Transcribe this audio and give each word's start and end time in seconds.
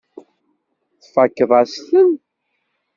Tfakkeḍ-as-ten. 1.01 2.11